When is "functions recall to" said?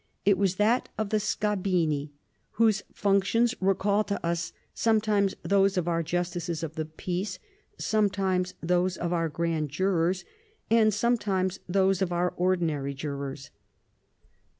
2.91-4.25